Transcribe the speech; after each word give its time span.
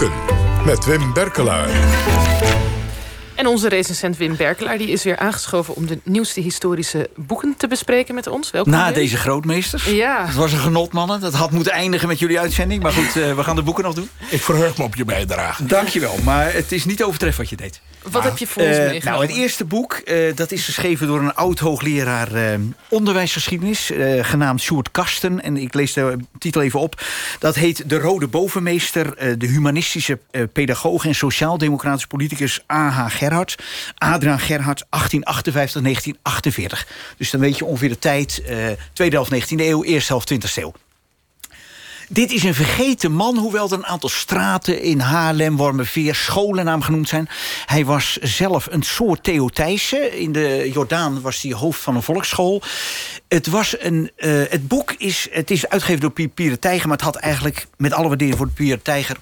Boeken 0.00 0.18
met 0.64 0.84
Wim 0.84 1.12
Berkelaar. 1.12 1.68
En 3.34 3.46
onze 3.46 3.68
recensent 3.68 4.16
Wim 4.16 4.36
Berkelaar 4.36 4.78
die 4.78 4.88
is 4.88 5.02
weer 5.04 5.18
aangeschoven... 5.18 5.74
om 5.74 5.86
de 5.86 6.00
nieuwste 6.04 6.40
historische 6.40 7.10
boeken 7.16 7.54
te 7.56 7.68
bespreken 7.68 8.14
met 8.14 8.26
ons. 8.26 8.50
Welkom. 8.50 8.72
Na 8.72 8.92
deze 8.92 9.16
grootmeesters. 9.16 9.84
Ja. 9.84 10.26
Het 10.26 10.34
was 10.34 10.52
een 10.52 10.58
genot, 10.58 10.92
mannen. 10.92 11.20
Dat 11.20 11.34
had 11.34 11.50
moeten 11.50 11.72
eindigen 11.72 12.08
met 12.08 12.18
jullie 12.18 12.40
uitzending. 12.40 12.82
Maar 12.82 12.92
goed, 12.92 13.16
uh, 13.16 13.34
we 13.34 13.42
gaan 13.44 13.56
de 13.56 13.62
boeken 13.62 13.84
nog 13.84 13.94
doen. 13.94 14.08
Ik 14.28 14.42
verheug 14.42 14.78
me 14.78 14.84
op 14.84 14.94
je 14.94 15.04
bijdrage. 15.04 15.66
Dankjewel, 15.66 16.18
maar 16.24 16.52
het 16.52 16.72
is 16.72 16.84
niet 16.84 17.02
overtreffend 17.02 17.48
wat 17.48 17.58
je 17.58 17.64
deed. 17.64 17.80
Wat 18.02 18.22
heb 18.22 18.38
je 18.38 18.46
voor 18.46 18.62
ons 18.62 18.76
uh, 18.76 18.78
meegenomen? 18.78 19.20
Nou, 19.20 19.32
het 19.32 19.42
eerste 19.42 19.64
boek, 19.64 20.00
uh, 20.04 20.36
dat 20.36 20.52
is 20.52 20.64
geschreven 20.64 21.06
door 21.06 21.20
een 21.20 21.34
oud-hoogleraar 21.34 22.58
onderwijsgeschiedenis... 22.88 23.90
genaamd 24.20 24.60
Sjoerd 24.60 24.90
Kasten. 24.90 25.42
En 25.42 25.56
ik 25.56 25.74
lees 25.74 25.92
de 25.92 26.16
titel 26.38 26.62
even 26.62 26.80
op. 26.80 27.02
Dat 27.38 27.54
heet 27.54 27.88
De 27.88 27.98
Rode 27.98 28.26
Bovenmeester... 28.26 29.38
de 29.38 29.46
humanistische 29.46 30.18
pedagoog 30.52 31.06
en 31.06 31.14
sociaal-democratische 31.14 32.08
politicus 32.08 32.64
A.H. 32.72 33.06
Gerhard. 33.08 33.56
Adriaan 33.98 34.40
Gerhard, 34.40 34.84
1858-1948. 34.84 34.88
Dus 37.16 37.30
dan 37.30 37.40
weet 37.40 37.58
je 37.58 37.64
ongeveer 37.64 37.88
de 37.88 37.98
tijd, 37.98 38.42
tweede 38.92 39.16
helft 39.16 39.52
19e 39.52 39.56
eeuw, 39.56 39.84
eerste 39.84 40.12
helft 40.12 40.32
20e 40.34 40.54
eeuw. 40.54 40.72
Dit 42.12 42.32
is 42.32 42.42
een 42.42 42.54
vergeten 42.54 43.12
man, 43.12 43.36
hoewel 43.36 43.66
er 43.66 43.72
een 43.72 43.86
aantal 43.86 44.08
straten 44.08 44.82
in 44.82 45.00
Haarlem, 45.00 45.56
Wormerveer, 45.56 46.14
scholen 46.14 46.64
naam 46.64 46.82
genoemd 46.82 47.08
zijn. 47.08 47.28
Hij 47.66 47.84
was 47.84 48.16
zelf 48.16 48.68
een 48.70 48.82
soort 48.82 49.22
Theo 49.22 49.48
Thijssen. 49.48 50.18
In 50.18 50.32
de 50.32 50.70
Jordaan 50.72 51.20
was 51.20 51.42
hij 51.42 51.52
hoofd 51.52 51.80
van 51.80 51.96
een 51.96 52.02
volksschool. 52.02 52.62
Het, 53.28 53.46
was 53.46 53.76
een, 53.78 54.10
uh, 54.16 54.42
het 54.48 54.68
boek 54.68 54.94
is, 54.98 55.28
het 55.30 55.50
is 55.50 55.68
uitgegeven 55.68 56.00
door 56.00 56.28
Pier 56.28 56.58
Tijger, 56.58 56.88
maar 56.88 56.96
het 56.96 57.06
had 57.06 57.16
eigenlijk 57.16 57.66
met 57.76 57.92
alle 57.92 58.08
waardering 58.08 58.36
voor 58.36 58.46
de 58.46 58.52
Pier 58.52 58.82
Tijger 58.82 59.16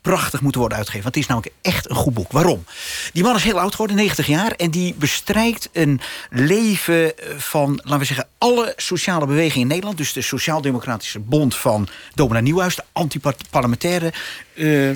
prachtig 0.00 0.40
moeten 0.40 0.60
worden 0.60 0.78
uitgegeven. 0.78 1.12
Want 1.12 1.14
het 1.14 1.24
is 1.24 1.30
namelijk 1.30 1.54
echt 1.62 1.90
een 1.90 1.96
goed 1.96 2.14
boek. 2.14 2.32
Waarom? 2.32 2.64
Die 3.12 3.22
man 3.22 3.36
is 3.36 3.44
heel 3.44 3.60
oud 3.60 3.70
geworden, 3.70 3.96
90 3.96 4.26
jaar... 4.26 4.50
en 4.50 4.70
die 4.70 4.94
bestrijkt 4.94 5.68
een 5.72 6.00
leven 6.30 7.12
van, 7.36 7.80
laten 7.82 7.98
we 7.98 8.04
zeggen... 8.04 8.28
alle 8.38 8.72
sociale 8.76 9.26
bewegingen 9.26 9.60
in 9.60 9.66
Nederland. 9.66 9.96
Dus 9.96 10.12
de 10.12 10.22
Sociaal-Democratische 10.22 11.18
Bond 11.18 11.56
van 11.56 11.88
Domina 12.14 12.40
Nieuwhuis... 12.40 12.76
de 12.76 12.84
antiparlementaire 12.92 14.12
uh, 14.58 14.90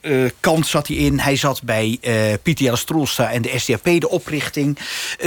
uh, 0.00 0.30
kant 0.40 0.66
zat 0.66 0.86
hij 0.86 0.96
in. 0.96 1.18
Hij 1.18 1.36
zat 1.36 1.62
bij 1.62 1.98
uh, 2.02 2.14
Pieter 2.42 2.84
en 3.16 3.42
de 3.42 3.58
SDAP, 3.58 3.84
de 3.84 4.08
oprichting. 4.08 4.78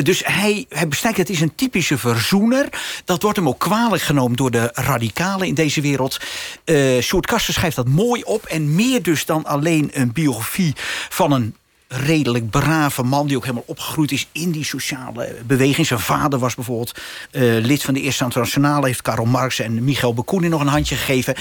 dus 0.01 0.21
hij, 0.25 0.65
hij 0.69 0.87
bestrijkt, 0.87 1.17
het 1.17 1.29
is 1.29 1.41
een 1.41 1.55
typische 1.55 1.97
verzoener. 1.97 2.69
Dat 3.05 3.21
wordt 3.21 3.37
hem 3.37 3.47
ook 3.47 3.59
kwalijk 3.59 4.01
genomen 4.01 4.37
door 4.37 4.51
de 4.51 4.69
radicalen 4.73 5.47
in 5.47 5.53
deze 5.53 5.81
wereld. 5.81 6.19
Uh, 6.65 7.01
Sjoerd 7.01 7.33
schrijft 7.37 7.75
dat 7.75 7.87
mooi 7.87 8.23
op. 8.23 8.45
En 8.45 8.75
meer 8.75 9.03
dus 9.03 9.25
dan 9.25 9.45
alleen 9.45 9.89
een 9.93 10.11
biografie 10.11 10.73
van 11.09 11.31
een 11.31 11.55
redelijk 11.87 12.49
brave 12.49 13.03
man... 13.03 13.27
die 13.27 13.37
ook 13.37 13.43
helemaal 13.43 13.63
opgegroeid 13.65 14.11
is 14.11 14.27
in 14.31 14.51
die 14.51 14.63
sociale 14.63 15.35
beweging. 15.45 15.87
Zijn 15.87 15.99
vader 15.99 16.39
was 16.39 16.55
bijvoorbeeld 16.55 16.99
uh, 17.31 17.41
lid 17.65 17.83
van 17.83 17.93
de 17.93 18.01
Eerste 18.01 18.23
Internationale... 18.23 18.85
heeft 18.87 19.01
Karl 19.01 19.25
Marx 19.25 19.59
en 19.59 19.83
Michael 19.83 20.13
Bakunin 20.13 20.49
nog 20.49 20.61
een 20.61 20.67
handje 20.67 20.95
gegeven. 20.95 21.35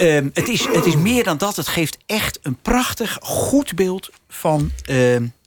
Uh, 0.00 0.30
het, 0.32 0.48
is, 0.48 0.66
het 0.66 0.86
is 0.86 0.96
meer 0.96 1.24
dan 1.24 1.38
dat. 1.38 1.56
Het 1.56 1.68
geeft 1.68 1.98
echt 2.06 2.38
een 2.42 2.56
prachtig, 2.62 3.18
goed 3.20 3.74
beeld 3.74 4.10
van 4.28 4.60
uh, 4.62 4.86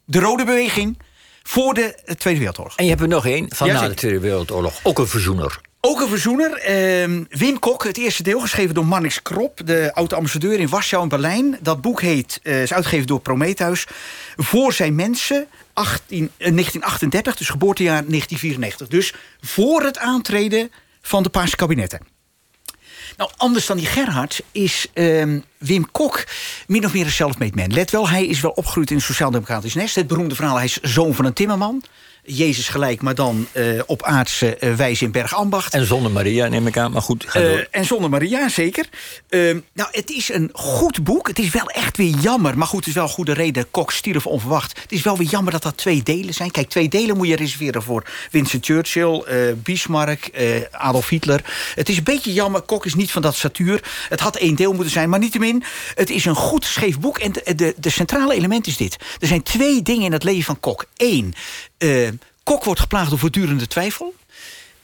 de 0.05 0.19
Rode 0.19 0.45
Beweging... 0.45 0.97
voor 1.43 1.73
de 1.73 2.15
Tweede 2.17 2.39
Wereldoorlog. 2.39 2.75
En 2.75 2.83
je 2.83 2.89
hebt 2.89 3.01
er 3.01 3.07
nog 3.07 3.25
één 3.25 3.45
van 3.55 3.67
ja, 3.67 3.81
na 3.81 3.87
de 3.87 3.93
Tweede 3.93 4.19
Wereldoorlog. 4.19 4.79
Ook 4.83 4.99
een 4.99 5.07
verzoener. 5.07 5.59
Ook 5.83 6.01
een 6.01 6.07
verzoener. 6.07 6.69
Uh, 6.69 7.25
Wim 7.29 7.59
Kok, 7.59 7.83
het 7.83 7.97
eerste 7.97 8.23
deel, 8.23 8.39
geschreven 8.39 8.75
door 8.75 8.85
Mannix 8.85 9.21
Krop... 9.21 9.61
de 9.65 9.91
oud-ambassadeur 9.93 10.59
in 10.59 10.69
Warschau 10.69 11.03
en 11.03 11.09
Berlijn. 11.09 11.57
Dat 11.61 11.81
boek 11.81 12.01
heet, 12.01 12.39
uh, 12.43 12.61
is 12.61 12.73
uitgegeven 12.73 13.07
door 13.07 13.19
Prometheus. 13.19 13.87
Voor 14.35 14.73
zijn 14.73 14.95
mensen, 14.95 15.47
18, 15.73 16.17
uh, 16.17 16.29
1938, 16.37 17.35
dus 17.35 17.49
geboortejaar 17.49 18.03
1994. 18.05 18.87
Dus 18.87 19.13
voor 19.39 19.83
het 19.83 19.97
aantreden 19.97 20.71
van 21.01 21.23
de 21.23 21.29
Paarse 21.29 21.55
kabinetten. 21.55 21.99
Nou, 23.17 23.31
anders 23.37 23.65
dan 23.65 23.77
die 23.77 23.85
Gerhard 23.85 24.41
is 24.51 24.87
uh, 24.93 25.39
Wim 25.57 25.91
Kok 25.91 26.23
min 26.67 26.85
of 26.85 26.93
meer 26.93 27.05
een 27.05 27.11
self-made 27.11 27.55
man. 27.55 27.73
Let 27.73 27.91
wel, 27.91 28.09
hij 28.09 28.25
is 28.25 28.39
wel 28.39 28.51
opgegroeid 28.51 28.89
in 28.89 28.95
een 28.95 29.01
sociaal-democratisch 29.01 29.73
nest. 29.73 29.95
Het 29.95 30.07
beroemde 30.07 30.35
verhaal, 30.35 30.55
hij 30.55 30.65
is 30.65 30.79
zoon 30.81 31.13
van 31.13 31.25
een 31.25 31.33
timmerman. 31.33 31.83
Jezus 32.23 32.69
gelijk, 32.69 33.01
maar 33.01 33.15
dan 33.15 33.47
uh, 33.53 33.81
op 33.85 34.03
aardse 34.03 34.57
uh, 34.59 34.75
wijze 34.75 35.03
in 35.03 35.11
Bergambacht. 35.11 35.73
En 35.73 35.85
zonder 35.85 36.11
Maria, 36.11 36.47
neem 36.47 36.67
ik 36.67 36.77
aan, 36.77 36.91
maar 36.91 37.01
goed, 37.01 37.25
ga 37.27 37.39
door. 37.39 37.57
Uh, 37.57 37.65
en 37.71 37.85
zonder 37.85 38.09
Maria, 38.09 38.49
zeker. 38.49 38.85
nou, 39.73 39.89
het 39.91 40.09
is 40.09 40.29
een 40.29 40.49
goed 40.53 41.03
boek. 41.03 41.27
Het 41.27 41.39
is 41.39 41.49
wel 41.49 41.65
echt 41.65 41.97
weer 41.97 42.15
jammer. 42.15 42.57
Maar 42.57 42.67
goed, 42.67 42.79
het 42.79 42.87
is 42.87 42.93
wel 42.93 43.03
een 43.03 43.09
goede 43.09 43.33
reden. 43.33 43.71
Kok 43.71 43.91
stierf 43.91 44.27
onverwacht. 44.27 44.79
Het 44.81 44.91
is 44.91 45.01
wel 45.01 45.17
weer 45.17 45.27
jammer 45.27 45.51
dat 45.51 45.63
dat 45.63 45.77
twee 45.77 46.03
delen 46.03 46.33
zijn. 46.33 46.51
Kijk, 46.51 46.69
twee 46.69 46.89
delen 46.89 47.17
moet 47.17 47.27
je 47.27 47.35
reserveren 47.35 47.83
voor 47.83 48.05
Winston 48.31 48.63
Churchill, 48.63 49.23
Bismarck, 49.55 50.29
Adolf 50.71 51.09
Hitler. 51.09 51.43
Het 51.75 51.89
is 51.89 51.97
een 51.97 52.03
beetje 52.03 52.33
jammer. 52.33 52.61
Kok 52.61 52.85
is 52.85 52.95
niet 52.95 53.11
van 53.11 53.21
dat 53.21 53.35
statuur. 53.35 53.83
Het 54.09 54.19
had 54.19 54.35
één 54.35 54.55
deel 54.55 54.73
moeten 54.73 54.91
zijn, 54.91 55.09
maar 55.09 55.19
niettemin. 55.19 55.63
Het 55.95 56.09
is 56.09 56.25
een 56.25 56.35
goed 56.35 56.65
geschreven 56.65 57.01
boek. 57.01 57.19
En 57.19 57.31
de, 57.31 57.55
de, 57.55 57.75
de 57.77 57.89
centrale 57.89 58.33
element 58.33 58.67
is 58.67 58.77
dit. 58.77 58.97
Er 59.19 59.27
zijn 59.27 59.43
twee 59.43 59.81
dingen 59.81 60.05
in 60.05 60.11
het 60.11 60.23
leven 60.23 60.43
van 60.43 60.59
Kok. 60.59 60.85
Eén, 60.97 61.33
uh, 61.77 62.07
Kok 62.43 62.63
wordt 62.63 62.79
geplaagd 62.79 63.09
door 63.09 63.19
voortdurende 63.19 63.67
twijfel. 63.67 64.13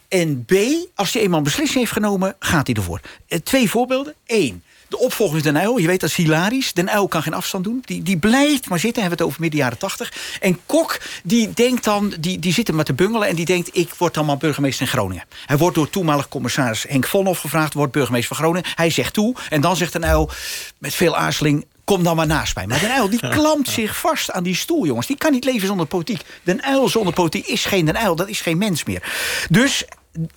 En 0.07 0.45
B, 0.45 0.53
als 0.95 1.13
hij 1.13 1.21
eenmaal 1.21 1.37
een 1.37 1.43
beslissing 1.43 1.79
heeft 1.79 1.91
genomen, 1.91 2.35
gaat 2.39 2.67
hij 2.67 2.75
ervoor. 2.75 3.01
Uh, 3.27 3.39
twee 3.39 3.69
voorbeelden. 3.69 4.13
Eén, 4.25 4.63
de 4.87 4.97
opvolger 4.97 5.37
is 5.37 5.43
Den 5.43 5.55
Uyl. 5.55 5.77
Je 5.77 5.87
weet, 5.87 5.99
dat 5.99 6.09
is 6.09 6.15
hilarisch. 6.15 6.73
Den 6.73 6.93
Uyl 6.93 7.07
kan 7.07 7.21
geen 7.21 7.33
afstand 7.33 7.63
doen. 7.63 7.81
Die, 7.85 8.03
die 8.03 8.17
blijft 8.17 8.69
maar 8.69 8.79
zitten. 8.79 9.01
Hebben 9.01 9.17
we 9.17 9.23
het 9.23 9.33
over 9.33 9.41
midden 9.41 9.59
jaren 9.59 9.77
tachtig. 9.77 10.13
En 10.41 10.59
Kok, 10.65 10.99
die 11.23 11.53
denkt 11.53 11.83
dan, 11.83 12.13
die, 12.19 12.39
die 12.39 12.53
zit 12.53 12.67
er 12.67 12.75
maar 12.75 12.85
te 12.85 12.93
bungelen... 12.93 13.27
en 13.27 13.35
die 13.35 13.45
denkt, 13.45 13.69
ik 13.77 13.93
word 13.97 14.13
dan 14.13 14.25
maar 14.25 14.37
burgemeester 14.37 14.85
in 14.85 14.91
Groningen. 14.91 15.23
Hij 15.45 15.57
wordt 15.57 15.75
door 15.75 15.89
toenmalig 15.89 16.27
commissaris 16.27 16.85
Henk 16.87 17.07
Vonhoff 17.07 17.41
gevraagd... 17.41 17.73
wordt 17.73 17.91
burgemeester 17.91 18.35
van 18.35 18.45
Groningen. 18.45 18.71
Hij 18.75 18.89
zegt 18.89 19.13
toe. 19.13 19.35
En 19.49 19.61
dan 19.61 19.75
zegt 19.75 19.93
Den 19.93 20.03
Uyl 20.03 20.29
met 20.77 20.93
veel 20.93 21.15
aarzeling 21.15 21.65
kom 21.87 22.03
dan 22.03 22.15
maar 22.15 22.27
naast 22.27 22.55
mij. 22.55 22.67
Maar 22.67 22.79
Den 22.79 22.97
Uyl 22.97 23.09
die 23.09 23.19
klampt 23.19 23.69
zich 23.69 23.97
vast 23.97 24.31
aan 24.31 24.43
die 24.43 24.55
stoel, 24.55 24.85
jongens. 24.85 25.07
Die 25.07 25.17
kan 25.17 25.31
niet 25.31 25.43
leven 25.43 25.67
zonder 25.67 25.85
politiek. 25.85 26.21
Den 26.43 26.61
Uyl 26.69 26.89
zonder 26.89 27.13
politiek 27.13 27.45
is 27.45 27.65
geen 27.65 27.85
Den 27.85 28.03
Uyl. 28.03 28.15
Dat 28.15 28.27
is 28.27 28.41
geen 28.41 28.57
mens 28.57 28.83
meer. 28.83 29.03
Dus, 29.49 29.85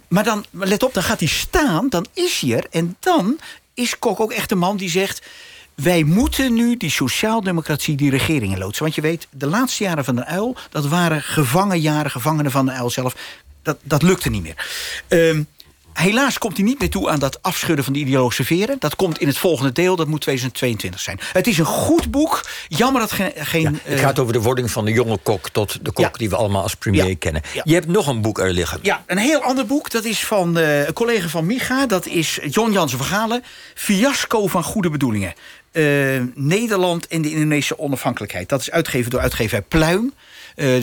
maar 0.09 0.25
dan, 0.25 0.45
let 0.51 0.83
op, 0.83 0.95
dan 0.95 1.03
gaat 1.03 1.19
hij 1.19 1.29
staan. 1.29 1.89
Dan 1.89 2.07
is 2.15 2.41
hij 2.41 2.57
er. 2.57 2.67
En 2.71 2.97
dan 3.01 3.39
is 3.75 3.99
Kok 3.99 4.21
ook 4.21 4.33
echt 4.33 4.51
een 4.51 4.59
man 4.59 4.77
die 4.77 4.91
zegt... 4.91 5.27
wij 5.75 6.03
moeten 6.03 6.55
nu 6.55 6.77
die 6.77 6.91
sociaaldemocratie 6.91 7.97
die 7.97 8.11
regeringen 8.11 8.59
loodsen. 8.59 8.83
Want 8.83 8.95
je 8.95 9.01
weet, 9.01 9.27
de 9.31 9.47
laatste 9.47 9.85
jaren 9.85 10.05
van 10.05 10.17
Den 10.17 10.35
Uyl... 10.35 10.57
dat 10.71 10.87
waren 10.87 11.23
gevangenjaren, 11.23 12.11
gevangenen 12.11 12.51
van 12.51 12.67
Den 12.67 12.77
Uyl 12.77 12.91
zelf. 12.91 13.15
Dat, 13.63 13.79
dat 13.83 14.03
lukte 14.03 14.31
niet 14.31 14.43
meer. 14.43 14.67
Um, 15.09 15.47
Helaas 15.93 16.39
komt 16.39 16.57
hij 16.57 16.67
niet 16.67 16.79
meer 16.79 16.91
toe 16.91 17.11
aan 17.11 17.19
dat 17.19 17.43
afschudden 17.43 17.85
van 17.85 17.93
de 17.93 17.99
ideologische 17.99 18.45
veren. 18.45 18.77
Dat 18.79 18.97
komt 18.97 19.19
in 19.19 19.27
het 19.27 19.39
volgende 19.39 19.73
deel, 19.73 19.97
dat 19.97 20.07
moet 20.07 20.21
2022 20.21 21.01
zijn. 21.01 21.21
Het 21.33 21.47
is 21.47 21.59
een 21.59 21.65
goed 21.65 22.11
boek. 22.11 22.45
Jammer 22.69 23.01
dat 23.01 23.13
geen... 23.13 23.33
geen 23.35 23.63
ja, 23.63 23.71
het 23.83 23.99
uh, 23.99 24.05
gaat 24.05 24.19
over 24.19 24.33
de 24.33 24.41
wording 24.41 24.71
van 24.71 24.85
de 24.85 24.93
jonge 24.93 25.19
kok... 25.23 25.49
tot 25.49 25.85
de 25.85 25.93
kok 25.93 26.05
ja. 26.05 26.11
die 26.17 26.29
we 26.29 26.37
allemaal 26.37 26.63
als 26.63 26.75
premier 26.75 27.09
ja. 27.09 27.15
kennen. 27.19 27.43
Je 27.65 27.75
hebt 27.75 27.87
nog 27.87 28.07
een 28.07 28.21
boek 28.21 28.39
er 28.39 28.53
liggen. 28.53 28.79
Ja, 28.83 29.05
een 29.07 29.19
heel 29.19 29.43
ander 29.43 29.67
boek. 29.67 29.91
Dat 29.91 30.05
is 30.05 30.25
van 30.25 30.59
uh, 30.59 30.87
een 30.87 30.93
collega 30.93 31.29
van 31.29 31.47
Micha. 31.47 31.87
Dat 31.87 32.07
is 32.07 32.39
John 32.49 32.73
Jansen 32.73 32.99
Vergalen. 32.99 33.43
Fiasco 33.75 34.47
van 34.47 34.65
goede 34.65 34.91
bedoelingen. 34.91 35.35
Uh, 35.73 36.23
Nederland 36.35 37.07
en 37.07 37.23
de 37.23 37.31
Indonesische 37.31 37.79
onafhankelijkheid. 37.79 38.49
Dat 38.49 38.61
is 38.61 38.71
uitgegeven 38.71 39.11
door 39.11 39.21
uitgever 39.21 39.63
Pluim. 39.63 40.13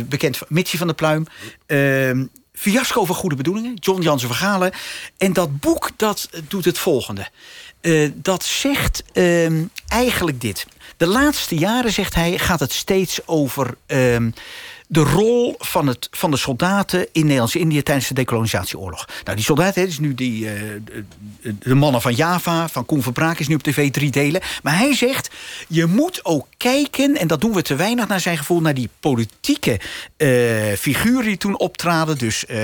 bekend 0.05 0.39
Mitsie 0.47 0.79
van 0.79 0.87
de 0.87 0.93
Pluim. 0.93 1.25
Fiasco 2.57 3.05
van 3.05 3.15
goede 3.15 3.35
bedoelingen, 3.35 3.73
John 3.73 4.01
Jansen 4.01 4.27
Vergalen. 4.27 4.71
En 5.17 5.33
dat 5.33 5.59
boek 5.59 5.89
dat 5.95 6.29
doet 6.47 6.65
het 6.65 6.77
volgende. 6.77 7.27
Uh, 7.81 8.11
dat 8.15 8.43
zegt 8.43 9.03
uh, 9.13 9.61
eigenlijk 9.87 10.41
dit. 10.41 10.65
De 10.97 11.07
laatste 11.07 11.55
jaren, 11.55 11.91
zegt 11.91 12.15
hij, 12.15 12.37
gaat 12.37 12.59
het 12.59 12.73
steeds 12.73 13.27
over... 13.27 13.77
Uh, 13.87 14.27
de 14.87 14.99
rol 14.99 15.55
van, 15.57 15.87
het, 15.87 16.07
van 16.11 16.31
de 16.31 16.37
soldaten 16.37 17.07
in 17.11 17.21
Nederlands-Indië 17.21 17.83
tijdens 17.83 18.07
de 18.07 18.13
decolonisatieoorlog. 18.13 19.07
Nou, 19.23 19.35
die 19.35 19.45
soldaten, 19.45 19.87
is 19.87 19.99
nu 19.99 20.13
die, 20.13 20.45
uh, 20.45 20.51
de, 21.59 21.75
mannen 21.75 22.01
van 22.01 22.13
Java, 22.13 22.67
van 22.67 22.85
Koen 22.85 23.01
Verbraak, 23.01 23.39
is 23.39 23.47
nu 23.47 23.55
op 23.55 23.63
tv 23.63 23.91
drie 23.91 24.11
delen. 24.11 24.41
Maar 24.63 24.77
hij 24.77 24.95
zegt, 24.95 25.29
je 25.67 25.85
moet 25.85 26.25
ook 26.25 26.47
kijken, 26.57 27.17
en 27.17 27.27
dat 27.27 27.41
doen 27.41 27.53
we 27.53 27.61
te 27.61 27.75
weinig 27.75 28.07
naar 28.07 28.19
zijn 28.19 28.37
gevoel, 28.37 28.61
naar 28.61 28.73
die 28.73 28.89
politieke 28.99 29.79
uh, 30.17 30.27
figuren 30.77 31.25
die 31.25 31.37
toen 31.37 31.59
optraden. 31.59 32.17
Dus 32.17 32.45
uh, 32.49 32.63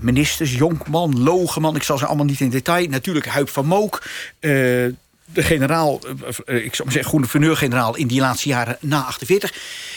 ministers, 0.00 0.54
Jonkman, 0.54 1.22
Logeman, 1.22 1.76
ik 1.76 1.82
zal 1.82 1.98
ze 1.98 2.06
allemaal 2.06 2.24
niet 2.24 2.40
in 2.40 2.50
detail. 2.50 2.88
Natuurlijk 2.88 3.26
Huip 3.26 3.48
van 3.48 3.66
Mook, 3.66 4.02
de 5.24 5.42
generaal, 5.42 5.94
ik 6.44 6.74
zou 6.74 6.84
maar 6.84 6.92
zeggen, 6.92 7.10
gouverneur-generaal 7.10 7.96
in 7.96 8.06
die 8.06 8.20
laatste 8.20 8.48
jaren 8.48 8.76
na 8.80 9.02
48. 9.02 9.54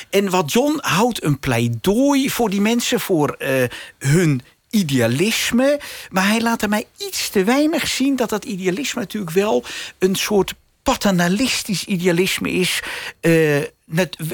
En 0.09 0.29
wat 0.29 0.51
John 0.51 0.77
houdt 0.81 1.23
een 1.23 1.39
pleidooi 1.39 2.29
voor 2.29 2.49
die 2.49 2.61
mensen, 2.61 2.99
voor 2.99 3.35
uh, 3.39 3.63
hun 3.97 4.41
idealisme. 4.69 5.79
Maar 6.09 6.27
hij 6.27 6.41
laat 6.41 6.61
er 6.61 6.69
mij 6.69 6.85
iets 6.97 7.29
te 7.29 7.43
weinig 7.43 7.87
zien 7.87 8.15
dat 8.15 8.29
dat 8.29 8.45
idealisme 8.45 9.01
natuurlijk 9.01 9.33
wel 9.33 9.63
een 9.97 10.15
soort 10.15 10.53
paternalistisch 10.83 11.83
idealisme 11.83 12.51
is. 12.51 12.83
eh, 13.19 13.61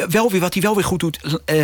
wel 0.10 0.32
weer, 0.32 0.42
wat 0.42 0.54
hij 0.54 0.64
wel 0.64 0.76
weer 0.76 0.84
goed 0.84 1.00
doet. 1.00 1.42
eh, 1.46 1.64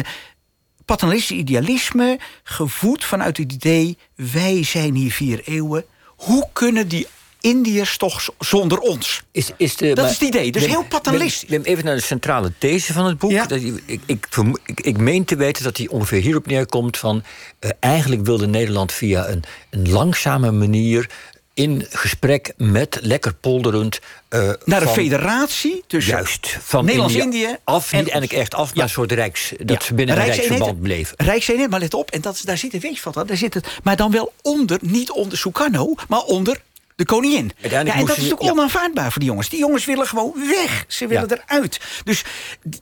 paternalistisch 0.86 1.38
idealisme, 1.38 2.20
gevoed 2.44 3.06
vanuit 3.06 3.38
het 3.38 3.52
idee... 3.52 3.98
wij 4.16 4.64
zijn 4.64 4.96
hier 4.96 5.12
vier 5.12 5.42
eeuwen. 5.46 5.86
Hoe 6.06 6.48
kunnen 6.54 6.88
die 6.88 7.08
Indiërs 7.42 7.98
toch 7.98 8.30
zonder 8.40 8.78
ons? 8.80 9.22
Is, 9.32 9.50
is 9.58 9.76
de, 9.76 9.94
Dat 9.94 10.06
is 10.06 10.12
het 10.12 10.22
idee, 10.22 10.52
dus 10.52 10.66
heel 10.66 10.84
paternalistisch. 10.84 11.50
Wim, 11.50 11.62
Wim, 11.64 11.72
even 11.72 11.86
naar 11.86 11.96
de 11.96 12.02
centrale 12.02 12.52
these 12.58 12.94
van 12.94 13.06
het 13.06 13.18
boek. 13.18 13.32
Ja. 13.32 13.46
Dat, 13.46 13.62
ik, 13.62 13.82
ik, 13.86 14.02
ik, 14.06 14.28
ik, 14.66 14.80
ik 14.82 14.98
meen 14.98 15.26
te 15.26 15.36
weten 15.36 15.64
dat 15.64 15.78
hij 15.78 15.88
ongeveer 15.88 16.22
hierop 16.22 16.46
neerkomt 16.48 16.98
van... 16.98 17.24
eh, 17.60 17.70
eigenlijk 17.80 18.26
wilde 18.26 18.48
Nederland 18.48 18.92
via 18.92 19.28
een, 19.30 19.44
een 19.70 19.90
langzame 19.90 20.52
manier... 20.52 21.10
in 21.54 21.86
gesprek 21.90 22.54
met 22.58 22.98
lekker 23.02 23.34
polderend... 23.34 24.00
eh, 24.30 24.52
Naar 24.66 24.82
een 24.82 24.88
federatie 24.88 25.84
tussen 25.88 26.14
Juist, 26.14 26.58
van 26.62 26.86
Nederlands-Indië 26.86 27.56
af, 27.64 27.92
en 27.92 27.98
niet 28.04 28.10
eigenlijk 28.12 28.42
echt 28.42 28.54
af, 28.56 28.68
maar 28.68 28.78
Ja. 28.78 28.84
een 28.84 28.90
soort 28.90 29.12
rijks... 29.12 29.54
dat 29.60 29.80
Ja, 29.80 29.86
ze 29.86 29.94
binnen 29.94 30.16
een 30.16 30.22
Rijkseenheid- 30.22 30.50
rijksverband 30.60 30.82
bleven. 30.82 31.16
Rijkseenheid, 31.18 31.70
maar 31.70 31.80
let 31.80 31.94
op, 31.94 32.12
en 32.12 32.22
dat, 32.22 32.42
daar 32.44 32.58
zit 32.58 32.84
een 32.84 32.98
van. 32.98 33.14
Daar 33.26 33.38
zit 33.38 33.54
het, 33.54 33.68
maar 33.84 33.96
dan 33.96 34.12
wel 34.12 34.34
onder, 34.42 34.78
niet 34.82 35.12
onder 35.12 35.38
Sukarno, 35.38 35.94
maar 36.08 36.22
onder 36.22 36.62
de 37.00 37.06
koningin. 37.06 37.52
Ja, 37.58 37.70
en 37.70 37.86
dat 37.86 37.96
is 37.96 38.08
natuurlijk 38.24 38.42
onaanvaardbaar 38.42 39.12
voor 39.12 39.20
die 39.22 39.30
jongens. 39.30 39.50
Die 39.50 39.60
jongens 39.60 39.86
willen 39.86 40.08
gewoon 40.08 40.34
weg. 40.50 40.86
Ze 40.88 41.08
willen 41.08 41.32
eruit. 41.48 41.80
Dus 42.04 42.24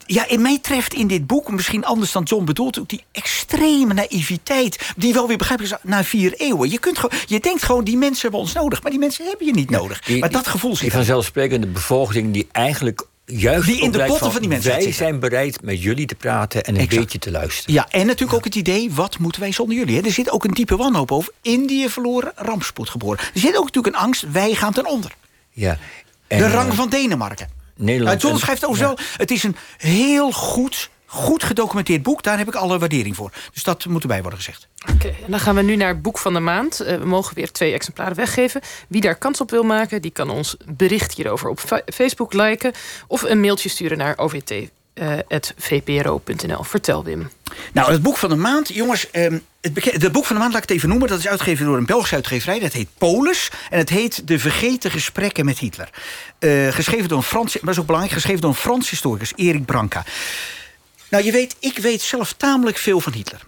ja, 0.06 0.28
in 0.28 0.42
mij 0.42 0.60
treft 0.62 0.94
in 0.94 1.08
dit 1.08 1.28
boek, 1.28 1.52
misschien 1.52 1.86
anders 1.86 2.12
dan 2.12 2.24
John 2.24 2.46
bedoelt, 2.46 2.80
ook 2.80 2.90
die 2.90 3.04
extreme 3.12 3.94
naïviteit. 3.94 4.78
Die 4.96 5.14
wel 5.14 5.28
weer 5.28 5.38
begrijpelijk 5.38 5.76
is 5.76 5.90
na 5.90 6.04
vier 6.04 6.34
eeuwen. 6.34 6.70
Je, 6.70 6.80
kunt 6.80 7.00
gewoon, 7.00 7.20
je 7.26 7.40
denkt 7.40 7.64
gewoon, 7.64 7.84
die 7.84 7.98
mensen 7.98 8.22
hebben 8.22 8.40
ons 8.40 8.54
nodig. 8.54 8.82
Maar 8.82 8.92
die 8.92 9.00
mensen 9.00 9.26
hebben 9.26 9.46
je 9.46 9.54
niet 9.54 9.70
nodig. 9.70 10.02
Die- 10.02 10.20
maar 10.20 10.30
die- 10.30 10.38
dat 10.38 10.48
gevoel 10.48 10.70
Die 10.70 10.80
zit 10.80 10.88
er. 10.88 10.94
vanzelfsprekende 10.96 11.68
bevolking 11.68 12.34
die 12.34 12.48
eigenlijk 12.52 13.06
juist 13.36 13.66
Die 13.68 13.82
in 13.82 13.92
de 13.92 14.06
botten 14.08 14.32
van 14.32 14.42
die 14.42 14.50
mensen 14.50 14.72
wij 14.72 14.92
zijn 14.92 15.20
bereid 15.20 15.62
met 15.62 15.82
jullie 15.82 16.06
te 16.06 16.16
praten 16.16 16.64
en 16.64 16.76
een 16.76 16.82
Exact. 16.82 17.02
beetje 17.02 17.20
te 17.20 17.32
luisteren. 17.32 17.74
Ja, 17.74 17.88
en 17.90 18.06
natuurlijk 18.06 18.38
ook 18.38 18.44
het 18.44 18.56
idee, 18.56 18.92
wat 18.92 19.20
moeten 19.20 19.42
wij 19.42 19.52
zonder 19.52 19.78
jullie? 19.78 19.96
Hè? 19.98 20.02
Er 20.06 20.12
zit 20.12 20.32
ook 20.32 20.44
een 20.44 20.54
diepe 20.54 20.76
wanhoop 20.76 21.12
over. 21.12 21.34
Indië 21.42 21.90
verloren, 21.90 22.32
rampspoed 22.36 22.90
geboren. 22.90 23.20
Er 23.34 23.40
zit 23.40 23.58
ook 23.58 23.66
natuurlijk 23.66 23.96
een 23.96 24.02
angst, 24.02 24.26
wij 24.32 24.54
gaan 24.54 24.74
ten 24.74 24.86
onder. 24.86 25.12
Ja. 25.52 25.78
En, 26.28 26.38
De 26.38 26.44
eh, 26.44 26.54
rang 26.54 26.74
van 26.74 26.90
Denemarken. 26.90 27.50
Nederland. 27.76 28.22
Nou, 28.22 28.28
John 28.32 28.44
schrijft 28.44 28.66
over 28.66 28.82
wel, 28.84 28.98
het 29.18 29.32
is 29.32 29.44
een 29.44 29.56
heel 29.78 30.32
goed, 30.32 30.90
goed 31.10 31.44
gedocumenteerd 31.44 32.04
boek. 32.04 32.24
Daar 32.24 32.38
heb 32.38 32.48
ik 32.48 32.56
alle 32.56 32.80
waardering 32.80 33.16
voor. 33.16 33.32
Dus 33.54 33.64
dat 33.64 33.86
moet 33.86 34.02
erbij 34.02 34.22
worden 34.22 34.40
gezegd. 34.40 34.68
Oké, 34.94 35.08
en 35.08 35.32
dan 35.32 35.40
gaan 35.40 35.56
we 35.56 35.62
nu 35.62 35.76
naar 35.76 35.88
het 35.88 36.02
boek 36.02 36.18
van 36.18 36.34
de 36.34 36.40
maand. 36.40 36.80
Eh, 36.80 36.98
we 36.98 37.06
mogen 37.06 37.36
weer 37.36 37.52
twee 37.52 37.74
exemplaren 37.74 38.16
weggeven. 38.16 38.62
Wie 38.88 39.02
daar 39.02 39.16
kans 39.16 39.42
op 39.42 39.50
wil 39.50 39.64
maken, 39.64 40.02
die 40.02 40.12
kan 40.12 40.30
ons 40.30 40.56
bericht 40.66 41.14
hierover 41.16 41.50
op 41.50 41.60
Fa- 41.60 41.82
Facebook 41.94 42.34
liken... 42.34 42.72
of 43.08 43.22
een 43.22 43.40
mailtje 43.40 43.70
sturen 43.70 43.98
naar 43.98 44.18
ovt.vpro.nl. 45.38 46.64
Vertel, 46.64 47.04
Wim. 47.04 47.30
Nou, 47.74 47.92
het 47.92 48.02
boek 48.02 48.18
van 48.18 48.30
de 48.30 48.36
maand, 48.36 48.68
jongens. 48.74 49.12
ehm, 49.12 49.38
het, 49.62 49.84
het 50.04 50.12
boek 50.12 50.26
van 50.26 50.36
de 50.36 50.42
maand, 50.42 50.54
laat 50.54 50.64
ik 50.64 50.68
het 50.70 50.78
even 50.78 50.90
noemen. 50.90 51.08
Dat 51.08 51.20
is 51.20 51.28
uitgegeven 51.28 51.66
door 51.66 51.78
een 51.78 51.86
Belgische 51.86 52.16
uitgeverij. 52.16 52.60
Dat 52.60 52.74
heet 52.74 52.88
Polis. 52.98 53.52
En 53.70 53.78
het 53.78 53.90
heet 53.90 54.28
De 54.28 54.40
Vergeten 54.40 54.92
Gesprekken 54.92 55.46
met 55.46 55.60
Hitler. 55.60 55.90
Eh, 56.40 56.68
geschreven 56.68 57.08
door 57.08 57.18
een 57.18 57.24
Frans, 57.24 57.60
maar 57.60 57.74
is 57.74 57.80
ook 57.80 57.86
belangrijk, 57.86 58.16
geschreven 58.16 58.42
door 58.42 58.50
een 58.50 58.56
Frans 58.56 58.90
historicus, 58.90 59.34
Erik 59.36 59.66
Branca. 59.66 60.04
Nou, 61.10 61.24
je 61.24 61.32
weet, 61.32 61.56
ik 61.60 61.78
weet 61.78 62.02
zelf 62.02 62.34
tamelijk 62.34 62.78
veel 62.78 63.00
van 63.00 63.14
Hitler. 63.14 63.42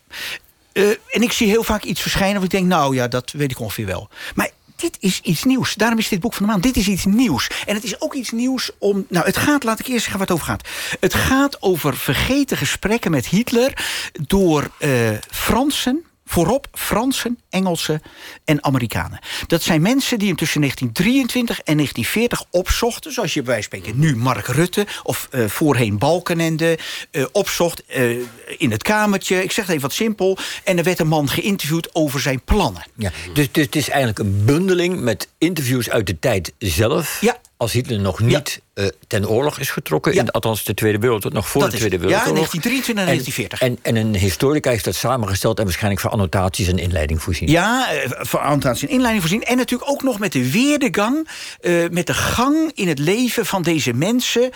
Eh, 0.72 0.90
en 0.90 1.22
ik 1.22 1.32
zie 1.32 1.48
heel 1.48 1.64
vaak 1.64 1.84
iets 1.84 2.02
verschijnen 2.02 2.36
waar 2.36 2.44
ik 2.44 2.50
denk, 2.50 2.68
nou 2.68 2.96
ja, 2.96 3.08
dat 3.08 3.32
weet 3.32 3.52
ik 3.52 3.60
ongeveer 3.60 3.86
wel. 3.86 4.10
Maar 4.36 4.50
dit 4.76 4.98
is 5.00 5.20
iets 5.24 5.44
nieuws. 5.44 5.76
Daarom 5.76 6.00
is 6.00 6.08
dit 6.08 6.20
boek 6.20 6.34
van 6.34 6.46
de 6.46 6.52
maand. 6.52 6.64
Dit 6.64 6.78
is 6.78 6.88
iets 6.88 7.06
nieuws. 7.06 7.48
En 7.66 7.76
het 7.76 7.84
is 7.84 8.02
ook 8.02 8.14
iets 8.14 8.32
nieuws 8.32 8.72
om. 8.78 9.06
Nou, 9.10 9.26
het 9.26 9.38
gaat, 9.38 9.64
laat 9.64 9.80
ik 9.80 9.88
eerst 9.88 10.04
zeggen 10.04 10.18
waar 10.20 10.28
het 10.28 10.36
over 10.36 10.46
gaat. 10.46 10.68
Het 11.00 11.14
gaat 11.14 11.62
over 11.62 11.98
vergeten 11.98 12.58
gesprekken 12.58 13.12
met 13.12 13.28
Hitler 13.28 13.86
door 14.28 14.70
eh, 14.78 15.12
Fransen. 15.32 16.04
Voorop 16.32 16.68
Fransen, 16.72 17.40
Engelsen 17.50 18.02
en 18.46 18.64
Amerikanen. 18.64 19.20
Dat 19.48 19.62
zijn 19.62 19.82
mensen 19.82 20.20
die 20.20 20.28
hem 20.28 20.38
tussen 20.38 20.62
1923 20.62 21.60
en 21.60 21.76
1940 21.76 22.60
opzochten. 22.60 23.14
Zoals 23.14 23.34
je 23.34 23.42
bij 23.42 23.54
wijze 23.54 23.70
van 23.70 23.80
spreken 23.80 24.00
nu 24.00 24.16
Mark 24.16 24.48
Rutte 24.48 24.88
of 25.04 25.28
eh, 25.32 25.46
voorheen 25.46 25.98
Balkenende 25.98 26.78
eh, 27.12 27.26
opzocht 27.32 27.86
eh, 27.86 28.10
in 28.58 28.72
het 28.72 28.84
kamertje. 28.84 29.44
Ik 29.44 29.52
zeg 29.52 29.66
het 29.66 29.76
even 29.76 29.88
wat 29.88 29.98
simpel. 29.98 30.38
En 30.64 30.78
er 30.78 30.84
werd 30.84 31.00
een 31.00 31.08
man 31.08 31.30
geïnterviewd 31.30 31.96
over 31.96 32.20
zijn 32.20 32.42
plannen. 32.42 32.84
Ja, 32.96 33.12
dus, 33.34 33.52
dus 33.52 33.66
het 33.66 33.76
is 33.76 33.90
eigenlijk 33.90 34.20
een 34.20 34.46
bundeling 34.46 35.00
met 35.00 35.28
interviews 35.38 35.90
uit 35.90 36.08
de 36.08 36.20
tijd 36.20 36.54
zelf. 36.58 37.22
Ja. 37.22 37.38
Als 37.60 37.72
Hitler 37.72 38.00
nog 38.00 38.20
niet 38.20 38.62
eh, 38.74 38.86
ten 39.08 39.30
oorlog 39.30 39.60
is 39.60 39.70
getrokken, 39.70 40.14
Ja. 40.14 40.22
in, 40.22 40.32
althans 40.32 40.64
de 40.64 40.74
Tweede 40.74 41.00
Wereldoorlog, 41.00 41.34
nog 41.34 41.50
voor 41.50 41.62
Dat 41.62 41.70
de 41.72 41.76
is 41.78 41.84
Tweede 41.84 42.06
het. 42.06 42.10
Ja, 42.10 42.24
Wereldoorlog. 42.24 42.52
1923 42.52 43.04
en 43.04 43.06
1940. 43.06 43.62
En, 43.62 43.80
en 43.82 43.96
een 43.96 44.22
historica 44.22 44.70
heeft 44.70 44.86
dat 44.86 44.96
samengesteld 44.96 45.58
en 45.58 45.64
waarschijnlijk 45.64 46.02
voor 46.02 46.12
annotaties 46.12 46.68
en 46.68 46.78
inleiding 46.78 47.22
voorzien. 47.22 47.50
Ja, 47.50 47.92
eh, 47.92 48.10
voor 48.12 48.40
annotatie 48.40 48.88
en 48.88 48.94
inleiding 48.94 49.22
voorzien. 49.24 49.44
En 49.44 49.58
natuurlijk 49.58 49.90
ook 49.92 50.04
nog 50.04 50.20
met 50.20 50.32
de 50.32 50.52
weerdegang, 50.52 51.28
eh, 51.62 51.74
met 51.92 52.08
de 52.08 52.14
gang 52.14 52.72
in 52.74 52.88
het 52.88 53.00
leven 53.00 53.46
van 53.46 53.62
deze 53.62 53.94
mensen 53.94 54.52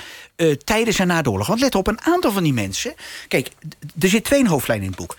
tijdens 0.63 0.99
en 0.99 1.07
na 1.07 1.21
de 1.21 1.29
oorlog. 1.31 1.47
Want 1.47 1.59
let 1.59 1.75
op, 1.75 1.87
een 1.87 2.01
aantal 2.01 2.31
van 2.31 2.43
die 2.43 2.53
mensen. 2.53 2.93
Kijk, 3.27 3.49
er 3.99 4.09
zit 4.09 4.23
twee 4.23 4.47
hoofdlijnen 4.47 4.85
in 4.85 4.91
het 4.91 4.99
boek. 5.01 5.17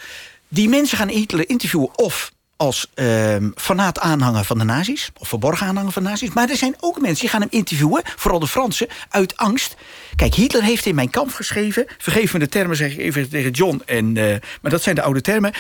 Die 0.49 0.69
mensen 0.69 0.99
gaan 0.99 1.09
Hitler 1.09 1.49
interviewen 1.49 1.99
of 1.99 2.33
als 2.65 2.87
ehm 2.95 3.51
fanaat 3.55 3.99
aanhanger 3.99 4.45
van 4.45 4.59
de 4.59 4.65
nazi's, 4.65 5.11
of 5.19 5.29
verborgen 5.29 5.67
aanhanger 5.67 5.93
van 5.93 6.03
de 6.03 6.09
nazi's. 6.09 6.33
Maar 6.33 6.51
er 6.51 6.57
zijn 6.57 6.77
ook 6.81 7.01
mensen 7.01 7.21
die 7.21 7.29
gaan 7.29 7.41
hem 7.41 7.51
interviewen, 7.51 8.03
vooral 8.17 8.41
de 8.41 8.47
Fransen, 8.47 8.89
uit 9.09 9.37
angst. 9.37 9.77
Kijk, 10.17 10.35
Hitler 10.35 10.63
heeft 10.63 10.87
in 10.87 10.95
mijn 10.95 11.11
kamp 11.11 11.33
geschreven. 11.33 11.87
Vergeef 11.99 12.33
me 12.33 12.39
de 12.39 12.49
termen, 12.49 12.77
zeg 12.77 12.93
ik 12.93 12.99
even 12.99 13.29
tegen 13.29 13.51
John. 13.51 13.83
En, 13.87 14.17
eh, 14.17 14.41
maar 14.63 14.71
dat 14.71 14.83
zijn 14.83 14.95
de 14.95 15.03
oude 15.03 15.21
termen. 15.21 15.53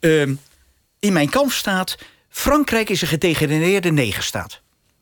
Ehm, 0.00 0.34
in 0.98 1.12
mijn 1.12 1.28
kamp 1.28 1.52
staat... 1.52 1.98
Frankrijk 2.32 2.88
is 2.88 3.02
een 3.02 3.08
gedegenereerde 3.08 3.92
negerstaat. 3.92 4.60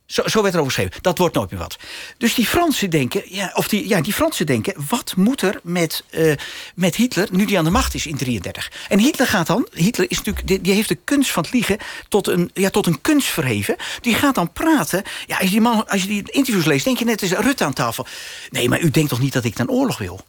Zo, 0.08 0.22
zo 0.26 0.42
werd 0.42 0.54
er 0.54 0.60
over 0.60 0.72
geschreven. 0.72 1.02
Dat 1.02 1.18
wordt 1.18 1.34
nooit 1.34 1.50
meer 1.50 1.60
wat. 1.60 1.76
Dus 2.18 2.34
die 2.34 2.46
Fransen 2.46 2.90
denken, 2.90 3.22
ja, 3.24 3.50
of 3.54 3.68
die, 3.68 3.88
ja, 3.88 4.00
die 4.00 4.12
Fransen 4.12 4.46
denken, 4.46 4.74
wat 4.88 5.16
moet 5.16 5.42
er 5.42 5.60
met, 5.62 6.04
eh, 6.10 6.32
met 6.74 6.96
Hitler 6.96 7.28
nu 7.30 7.44
die 7.44 7.58
aan 7.58 7.64
de 7.64 7.70
macht 7.70 7.94
is 7.94 8.06
in 8.06 8.16
33? 8.16 8.72
En 8.88 8.98
Hitler 8.98 9.26
gaat 9.26 9.46
dan, 9.46 9.68
Hitler 9.72 10.10
is 10.10 10.16
natuurlijk, 10.16 10.64
die, 10.64 10.74
heeft 10.74 10.88
de 10.88 10.98
kunst 11.04 11.30
van 11.30 11.42
het 11.42 11.52
liegen 11.52 11.78
tot 12.08 12.26
een, 12.26 12.50
ja, 12.54 12.70
tot 12.70 12.86
een 12.86 13.00
kunst 13.00 13.28
verheven. 13.28 13.76
Die 14.00 14.14
gaat 14.14 14.34
dan 14.34 14.52
praten. 14.52 15.02
Ja, 15.26 15.36
als 15.36 15.44
je 15.44 15.50
die 15.50 15.60
man, 15.60 15.88
als 15.88 16.02
je 16.02 16.08
die 16.08 16.30
interviews 16.30 16.64
leest, 16.64 16.84
denk 16.84 16.98
je 16.98 17.04
net 17.04 17.22
is 17.22 17.32
Rutte 17.32 17.64
aan 17.64 17.72
tafel. 17.72 18.06
Nee, 18.50 18.68
maar 18.68 18.80
u 18.80 18.90
denkt 18.90 19.10
toch 19.10 19.20
niet 19.20 19.32
dat 19.32 19.44
ik 19.44 19.58
een 19.58 19.70
oorlog 19.70 19.98
wil? 19.98 20.20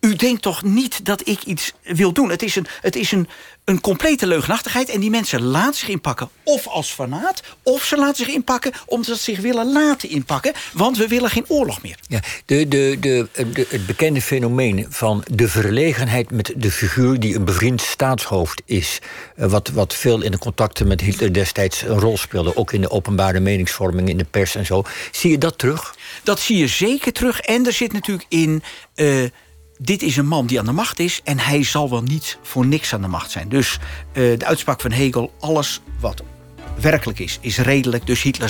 U 0.00 0.14
denkt 0.16 0.42
toch 0.42 0.62
niet 0.62 1.04
dat 1.04 1.28
ik 1.28 1.42
iets 1.42 1.72
wil 1.82 2.12
doen? 2.12 2.30
Het 2.30 2.42
is 2.42 2.56
een, 2.56 2.66
het 2.80 2.96
is 2.96 3.12
een, 3.12 3.28
een 3.64 3.80
complete 3.80 4.26
leugenachtigheid. 4.26 4.88
En 4.88 5.00
die 5.00 5.10
mensen 5.10 5.42
laten 5.42 5.74
zich 5.74 5.88
inpakken 5.88 6.28
of 6.44 6.66
als 6.66 6.90
fanaat... 6.90 7.42
of 7.62 7.84
ze 7.84 7.96
laten 7.96 8.24
zich 8.24 8.34
inpakken 8.34 8.72
omdat 8.86 9.06
ze 9.18 9.22
zich 9.22 9.40
willen 9.40 9.72
laten 9.72 10.08
inpakken. 10.10 10.52
Want 10.72 10.96
we 10.96 11.08
willen 11.08 11.30
geen 11.30 11.44
oorlog 11.48 11.82
meer. 11.82 11.98
Ja, 12.08 12.20
de, 12.44 12.68
de, 12.68 12.96
de, 13.00 13.28
de, 13.32 13.66
het 13.68 13.86
bekende 13.86 14.22
fenomeen 14.22 14.86
van 14.88 15.24
de 15.30 15.48
verlegenheid 15.48 16.30
met 16.30 16.52
de 16.56 16.70
figuur 16.70 17.20
die 17.20 17.34
een 17.36 17.44
bevriend 17.44 17.80
staatshoofd 17.80 18.62
is. 18.64 18.98
eh, 19.36 19.46
Wat, 19.50 19.68
wat 19.68 19.94
veel 19.94 20.22
in 20.22 20.30
de 20.30 20.38
contacten 20.38 20.86
met 20.86 21.00
Hitler 21.00 21.32
destijds 21.32 21.82
een 21.82 22.00
rol 22.00 22.16
speelde. 22.16 22.56
Ook 22.56 22.72
in 22.72 22.80
de 22.80 22.90
openbare 22.90 23.40
meningsvorming, 23.40 24.08
in 24.08 24.18
de 24.18 24.26
pers 24.30 24.54
en 24.54 24.66
zo. 24.66 24.82
Zie 25.10 25.30
je 25.30 25.38
dat 25.38 25.58
terug? 25.58 25.94
Dat 26.22 26.40
zie 26.40 26.56
je 26.56 26.66
zeker 26.66 27.12
terug. 27.12 27.40
En 27.40 27.66
er 27.66 27.72
zit 27.72 27.92
natuurlijk 27.92 28.26
in... 28.28 28.62
eh, 28.94 29.24
dit 29.82 30.02
is 30.02 30.16
een 30.16 30.26
man 30.26 30.46
die 30.46 30.58
aan 30.58 30.64
de 30.64 30.72
macht 30.72 30.98
is... 30.98 31.20
en 31.24 31.38
hij 31.38 31.62
zal 31.62 31.90
wel 31.90 32.02
niet 32.02 32.38
voor 32.42 32.66
niks 32.66 32.94
aan 32.94 33.00
de 33.00 33.08
macht 33.08 33.30
zijn. 33.30 33.48
Dus 33.48 33.78
eh, 34.12 34.38
de 34.38 34.44
uitspraak 34.44 34.80
van 34.80 34.90
Hegel... 34.90 35.32
alles 35.40 35.80
wat 36.00 36.22
werkelijk 36.80 37.18
is, 37.18 37.38
is 37.40 37.58
redelijk. 37.58 38.06
Dus 38.06 38.22
Hitler 38.22 38.48